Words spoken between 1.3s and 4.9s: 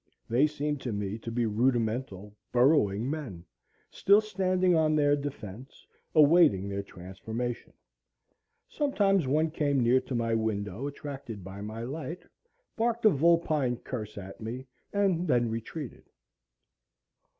rudimental, burrowing men, still standing